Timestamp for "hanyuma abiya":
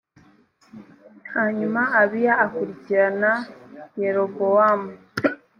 1.33-2.33